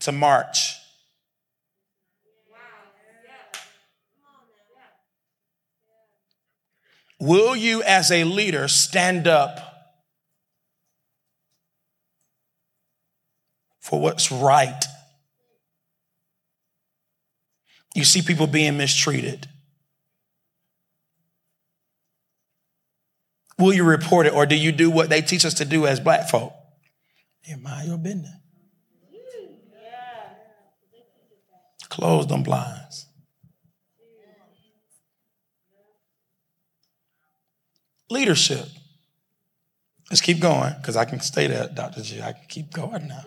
to 0.00 0.12
March. 0.12 0.74
Will 7.20 7.54
you, 7.54 7.82
as 7.84 8.10
a 8.10 8.24
leader, 8.24 8.66
stand 8.66 9.28
up 9.28 9.60
for 13.80 14.00
what's 14.00 14.32
right? 14.32 14.84
You 17.94 18.04
see 18.04 18.20
people 18.20 18.48
being 18.48 18.76
mistreated. 18.76 19.46
Will 23.58 23.72
you 23.72 23.84
report 23.84 24.26
it 24.26 24.34
or 24.34 24.44
do 24.44 24.56
you 24.56 24.72
do 24.72 24.90
what 24.90 25.08
they 25.08 25.22
teach 25.22 25.44
us 25.44 25.54
to 25.54 25.64
do 25.64 25.86
as 25.86 26.00
black 26.00 26.28
folk? 26.28 26.52
You 27.44 27.58
mind 27.58 27.88
your 27.88 27.98
business. 27.98 28.32
Close 31.88 32.26
them 32.26 32.42
blinds. 32.42 33.06
Leadership. 38.10 38.66
Let's 40.10 40.20
keep 40.20 40.40
going 40.40 40.74
because 40.80 40.96
I 40.96 41.04
can 41.04 41.20
stay 41.20 41.46
there, 41.46 41.68
Dr. 41.72 42.02
G. 42.02 42.20
I 42.20 42.32
can 42.32 42.46
keep 42.48 42.72
going 42.72 43.08
now. 43.08 43.24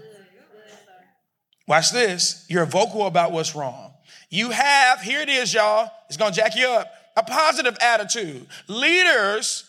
Watch 1.68 1.92
this. 1.92 2.46
You're 2.50 2.66
vocal 2.66 3.08
about 3.08 3.32
what's 3.32 3.56
wrong. 3.56 3.94
You 4.30 4.52
have, 4.52 5.02
here 5.02 5.22
it 5.22 5.30
is, 5.30 5.54
y'all. 5.54 5.90
It's 6.08 6.18
going 6.18 6.34
to 6.34 6.40
jack 6.40 6.56
you 6.56 6.68
up. 6.68 6.92
A 7.16 7.24
positive 7.24 7.78
attitude. 7.82 8.48
Leaders 8.68 9.66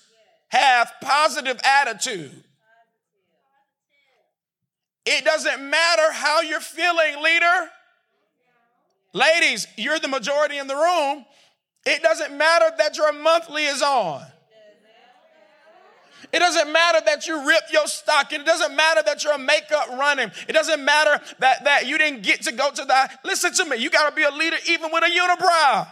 have 0.48 0.92
positive 1.00 1.60
attitude. 1.64 2.44
It 5.10 5.24
doesn't 5.24 5.70
matter 5.70 6.12
how 6.12 6.42
you're 6.42 6.60
feeling, 6.60 7.22
leader. 7.22 7.70
Ladies, 9.14 9.66
you're 9.78 9.98
the 9.98 10.06
majority 10.06 10.58
in 10.58 10.66
the 10.66 10.76
room. 10.76 11.24
It 11.86 12.02
doesn't 12.02 12.36
matter 12.36 12.66
that 12.76 12.98
your 12.98 13.14
monthly 13.14 13.64
is 13.64 13.80
on. 13.80 14.22
It 16.30 16.40
doesn't 16.40 16.70
matter 16.70 16.98
that 17.06 17.26
you 17.26 17.48
rip 17.48 17.62
your 17.72 17.86
stocking. 17.86 18.42
It 18.42 18.46
doesn't 18.46 18.76
matter 18.76 19.00
that 19.06 19.24
your 19.24 19.38
makeup 19.38 19.88
running. 19.98 20.30
It 20.46 20.52
doesn't 20.52 20.84
matter 20.84 21.24
that, 21.38 21.64
that 21.64 21.86
you 21.86 21.96
didn't 21.96 22.22
get 22.22 22.42
to 22.42 22.52
go 22.52 22.70
to 22.70 22.84
the. 22.84 23.10
Listen 23.24 23.54
to 23.54 23.64
me. 23.64 23.78
You 23.78 23.88
got 23.88 24.10
to 24.10 24.14
be 24.14 24.24
a 24.24 24.30
leader 24.30 24.58
even 24.66 24.92
with 24.92 25.04
a 25.04 25.06
unibrow. 25.06 25.88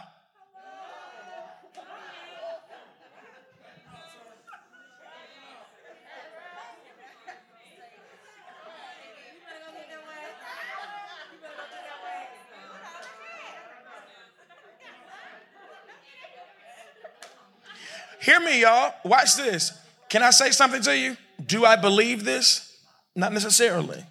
Hear 18.27 18.36
me, 18.47 18.61
y'all. 18.61 18.93
Watch 19.03 19.35
this. 19.35 19.71
Can 20.09 20.23
I 20.23 20.31
say 20.31 20.51
something 20.51 20.81
to 20.83 20.97
you? 20.97 21.17
Do 21.45 21.65
I 21.65 21.75
believe 21.75 22.23
this? 22.23 22.79
Not 23.15 23.33
necessarily. 23.33 24.03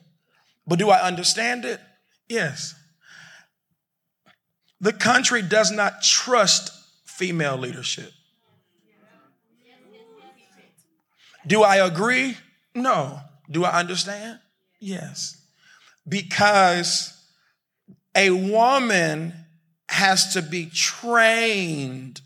But 0.67 0.79
do 0.79 0.91
I 0.91 1.01
understand 1.01 1.65
it? 1.65 1.81
Yes. 2.29 2.75
The 4.81 4.93
country 4.93 5.43
does 5.43 5.71
not 5.71 6.03
trust 6.03 6.71
female 7.05 7.57
leadership. 7.57 8.13
Do 11.47 11.63
I 11.63 11.77
agree? 11.77 12.37
No. 12.75 13.21
Do 13.51 13.65
I 13.65 13.79
understand? 13.79 14.41
Yes. 14.81 15.41
Because 16.07 17.13
a 18.15 18.31
woman 18.31 19.33
has 19.89 20.33
to 20.35 20.43
be 20.43 20.67
trained 20.67 22.21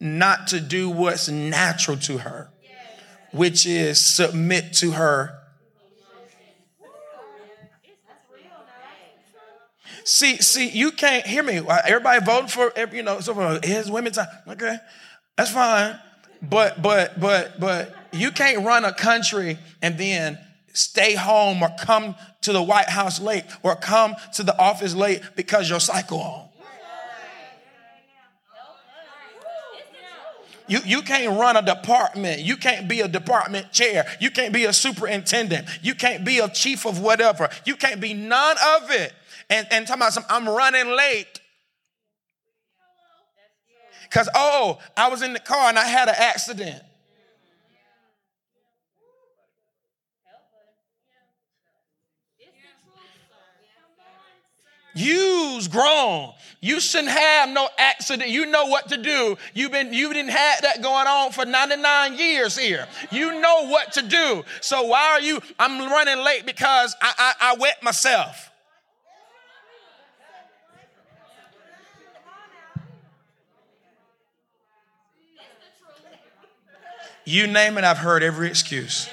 not 0.00 0.48
to 0.48 0.60
do 0.60 0.88
what's 0.88 1.28
natural 1.28 1.96
to 1.98 2.18
her, 2.18 2.50
which 3.32 3.66
is 3.66 4.00
submit 4.00 4.72
to 4.74 4.92
her. 4.92 5.36
See, 10.04 10.38
see, 10.38 10.70
you 10.70 10.92
can't 10.92 11.26
hear 11.26 11.42
me. 11.42 11.58
Uh, 11.58 11.78
everybody 11.86 12.24
voting 12.24 12.48
for, 12.48 12.72
you 12.92 13.02
know, 13.02 13.20
so 13.20 13.38
uh, 13.38 13.60
his 13.62 13.90
women's 13.90 14.16
time. 14.16 14.28
Okay, 14.48 14.78
that's 15.36 15.52
fine. 15.52 15.98
But, 16.42 16.80
but, 16.80 17.20
but, 17.20 17.60
but 17.60 17.94
you 18.12 18.30
can't 18.30 18.64
run 18.64 18.84
a 18.84 18.94
country 18.94 19.58
and 19.82 19.98
then 19.98 20.38
stay 20.72 21.14
home 21.14 21.62
or 21.62 21.70
come 21.78 22.16
to 22.42 22.52
the 22.52 22.62
White 22.62 22.88
House 22.88 23.20
late 23.20 23.44
or 23.62 23.76
come 23.76 24.16
to 24.34 24.42
the 24.42 24.58
office 24.58 24.94
late 24.94 25.22
because 25.36 25.68
your 25.68 25.80
cycle 25.80 26.20
on. 26.20 26.49
You, 30.70 30.78
you 30.86 31.02
can't 31.02 31.36
run 31.36 31.56
a 31.56 31.62
department. 31.62 32.42
You 32.42 32.56
can't 32.56 32.86
be 32.86 33.00
a 33.00 33.08
department 33.08 33.72
chair. 33.72 34.06
You 34.20 34.30
can't 34.30 34.54
be 34.54 34.66
a 34.66 34.72
superintendent. 34.72 35.66
You 35.82 35.96
can't 35.96 36.24
be 36.24 36.38
a 36.38 36.48
chief 36.48 36.86
of 36.86 37.00
whatever. 37.00 37.48
You 37.66 37.74
can't 37.74 38.00
be 38.00 38.14
none 38.14 38.56
of 38.76 38.88
it. 38.92 39.12
And, 39.50 39.66
and 39.72 39.84
talking 39.84 40.00
about 40.00 40.12
some, 40.12 40.24
I'm 40.30 40.48
running 40.48 40.96
late. 40.96 41.40
Because, 44.04 44.28
oh, 44.32 44.78
I 44.96 45.08
was 45.08 45.22
in 45.22 45.32
the 45.32 45.40
car 45.40 45.68
and 45.68 45.76
I 45.76 45.86
had 45.86 46.08
an 46.08 46.14
accident. 46.16 46.80
You's 54.94 55.68
grown. 55.68 56.32
You 56.60 56.80
shouldn't 56.80 57.10
have 57.10 57.48
no 57.48 57.68
accident. 57.78 58.28
You 58.28 58.46
know 58.46 58.66
what 58.66 58.88
to 58.88 58.96
do. 58.96 59.36
You've 59.54 59.72
been 59.72 59.92
you 59.92 60.12
didn't 60.12 60.32
have 60.32 60.62
that 60.62 60.82
going 60.82 61.06
on 61.06 61.32
for 61.32 61.46
99 61.46 62.18
years 62.18 62.58
here. 62.58 62.86
You 63.10 63.40
know 63.40 63.68
what 63.68 63.92
to 63.92 64.02
do. 64.02 64.44
So 64.60 64.82
why 64.82 65.12
are 65.12 65.20
you? 65.20 65.40
I'm 65.58 65.90
running 65.90 66.22
late 66.24 66.44
because 66.44 66.94
I, 67.00 67.14
I, 67.16 67.34
I 67.52 67.56
wet 67.58 67.82
myself. 67.82 68.50
You 77.24 77.46
name 77.46 77.78
it, 77.78 77.84
I've 77.84 77.98
heard 77.98 78.22
every 78.22 78.48
excuse 78.48 79.08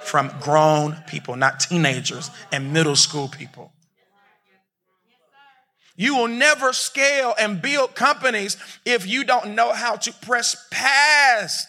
from 0.00 0.32
grown 0.40 0.96
people, 1.08 1.34
not 1.34 1.60
teenagers 1.60 2.30
and 2.52 2.72
middle 2.72 2.94
school 2.94 3.28
people. 3.28 3.72
You 6.00 6.14
will 6.14 6.28
never 6.28 6.72
scale 6.72 7.34
and 7.40 7.60
build 7.60 7.96
companies 7.96 8.56
if 8.84 9.04
you 9.04 9.24
don't 9.24 9.56
know 9.56 9.72
how 9.72 9.96
to 9.96 10.12
press 10.12 10.56
past 10.70 11.66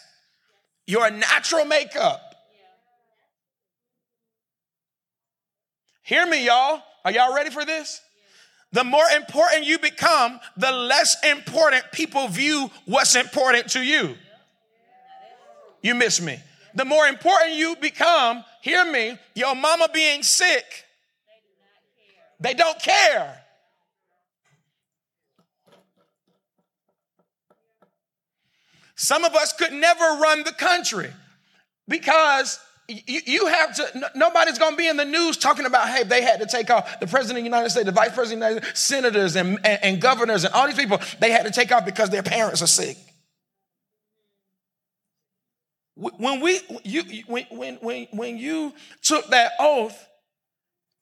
your 0.86 1.10
natural 1.10 1.64
makeup. 1.64 2.20
Hear 6.04 6.24
me, 6.26 6.46
y'all. 6.46 6.80
Are 7.04 7.10
y'all 7.10 7.34
ready 7.34 7.50
for 7.50 7.64
this? 7.64 8.00
The 8.70 8.84
more 8.84 9.04
important 9.16 9.64
you 9.64 9.80
become, 9.80 10.38
the 10.56 10.70
less 10.70 11.16
important 11.24 11.90
people 11.90 12.28
view 12.28 12.70
what's 12.84 13.16
important 13.16 13.70
to 13.70 13.82
you. 13.82 14.14
You 15.82 15.96
miss 15.96 16.20
me. 16.20 16.38
The 16.76 16.84
more 16.84 17.08
important 17.08 17.54
you 17.54 17.74
become, 17.80 18.44
hear 18.62 18.84
me, 18.84 19.18
your 19.34 19.56
mama 19.56 19.88
being 19.92 20.22
sick, 20.22 20.64
they 22.38 22.54
don't 22.54 22.78
care. 22.78 23.39
Some 29.00 29.24
of 29.24 29.34
us 29.34 29.54
could 29.54 29.72
never 29.72 30.04
run 30.20 30.42
the 30.42 30.52
country 30.52 31.10
because 31.88 32.60
you, 32.86 33.46
have 33.46 33.74
to, 33.76 34.10
nobody's 34.14 34.58
going 34.58 34.72
to 34.72 34.76
be 34.76 34.88
in 34.88 34.98
the 34.98 35.06
news 35.06 35.38
talking 35.38 35.64
about, 35.64 35.88
hey, 35.88 36.02
they 36.04 36.20
had 36.20 36.38
to 36.40 36.46
take 36.46 36.68
off 36.68 37.00
the 37.00 37.06
president 37.06 37.38
of 37.38 37.44
the 37.44 37.48
United 37.48 37.70
States, 37.70 37.86
the 37.86 37.92
vice 37.92 38.12
president 38.14 38.42
of 38.42 38.48
the 38.48 38.54
United 38.56 38.76
States, 38.76 38.80
senators 38.80 39.36
and, 39.36 39.58
and, 39.64 39.78
and 39.82 40.00
governors 40.02 40.44
and 40.44 40.52
all 40.52 40.66
these 40.66 40.76
people, 40.76 41.00
they 41.18 41.30
had 41.30 41.46
to 41.46 41.50
take 41.50 41.72
off 41.72 41.86
because 41.86 42.10
their 42.10 42.22
parents 42.22 42.60
are 42.60 42.66
sick. 42.66 42.98
When 45.94 46.40
we, 46.42 46.60
you, 46.84 47.02
when, 47.26 47.46
when, 47.50 47.76
when, 47.76 48.06
when 48.10 48.36
you 48.36 48.74
took 49.00 49.28
that 49.28 49.52
oath, 49.58 50.06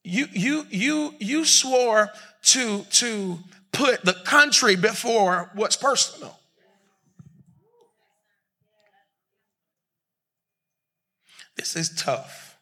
you, 0.04 0.26
you, 0.30 0.66
you, 0.70 1.14
you 1.18 1.44
swore 1.44 2.10
to, 2.42 2.84
to 2.92 3.38
put 3.72 4.04
the 4.04 4.14
country 4.24 4.76
before 4.76 5.50
what's 5.54 5.74
personal. 5.74 6.38
This 11.58 11.76
is 11.76 11.90
tough. 11.90 12.56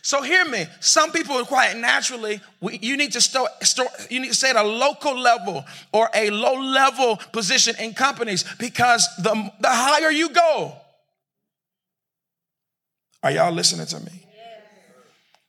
So 0.00 0.20
hear 0.22 0.44
me. 0.44 0.66
Some 0.80 1.12
people 1.12 1.42
quite 1.46 1.76
naturally, 1.78 2.40
we, 2.60 2.78
you 2.82 2.96
need 2.96 3.12
to 3.12 3.22
start, 3.22 3.50
you 4.10 4.20
need 4.20 4.28
to 4.28 4.34
stay 4.34 4.50
at 4.50 4.56
a 4.56 4.62
local 4.62 5.18
level 5.18 5.64
or 5.92 6.10
a 6.14 6.28
low 6.28 6.60
level 6.60 7.16
position 7.32 7.74
in 7.80 7.94
companies 7.94 8.44
because 8.58 9.08
the, 9.22 9.32
the 9.60 9.70
higher 9.70 10.10
you 10.10 10.28
go. 10.28 10.76
Are 13.22 13.30
y'all 13.30 13.50
listening 13.50 13.86
to 13.86 14.00
me? 14.00 14.26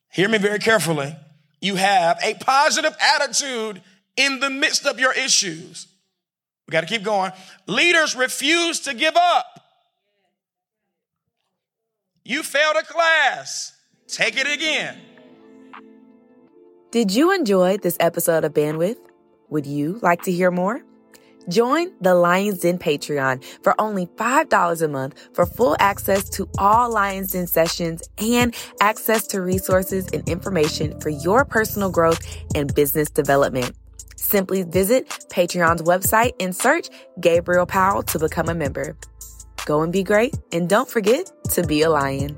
Hear 0.10 0.30
me 0.30 0.38
very 0.38 0.60
carefully. 0.60 1.13
You 1.60 1.75
have 1.75 2.17
a 2.23 2.36
positive 2.36 2.95
attitude 3.17 3.82
in 4.15 4.39
the 4.39 4.49
midst 4.49 4.86
of 4.86 5.01
your 5.01 5.12
issues. 5.12 5.88
We 6.65 6.71
got 6.71 6.82
to 6.82 6.88
keep 6.88 7.04
going. 7.04 7.34
Leaders 7.67 8.15
refuse 8.15 8.80
to 8.82 8.93
give 8.93 9.17
up. 9.17 9.54
You 12.27 12.41
failed 12.41 12.75
a 12.75 12.83
class. 12.83 13.77
Take 14.07 14.35
it 14.35 14.51
again. 14.51 14.97
Did 16.89 17.11
you 17.11 17.31
enjoy 17.31 17.77
this 17.77 17.97
episode 17.99 18.43
of 18.43 18.51
Bandwidth? 18.51 18.97
Would 19.49 19.67
you 19.67 19.99
like 20.01 20.23
to 20.23 20.31
hear 20.31 20.49
more? 20.49 20.81
Join 21.49 21.91
the 22.01 22.15
Lions 22.15 22.61
Den 22.61 22.79
Patreon 22.79 23.43
for 23.61 23.79
only 23.79 24.07
$5 24.07 24.81
a 24.81 24.88
month 24.88 25.29
for 25.35 25.45
full 25.45 25.75
access 25.79 26.27
to 26.29 26.49
all 26.57 26.91
Lions 26.91 27.33
Den 27.33 27.45
sessions 27.45 28.01
and 28.17 28.55
access 28.81 29.27
to 29.27 29.39
resources 29.39 30.07
and 30.11 30.27
information 30.27 30.99
for 31.01 31.09
your 31.09 31.45
personal 31.45 31.91
growth 31.91 32.25
and 32.55 32.73
business 32.73 33.11
development. 33.11 33.75
Simply 34.15 34.63
visit 34.63 35.07
Patreon's 35.29 35.83
website 35.83 36.33
and 36.39 36.55
search 36.55 36.89
Gabriel 37.21 37.67
Powell 37.67 38.01
to 38.01 38.17
become 38.17 38.49
a 38.49 38.55
member. 38.55 38.97
Go 39.65 39.82
and 39.82 39.91
be 39.91 40.04
great, 40.04 40.38
and 40.51 40.69
don't 40.69 40.88
forget 40.88 41.32
to 41.54 41.63
be 41.63 41.82
a 41.82 41.89
lion. 41.89 42.36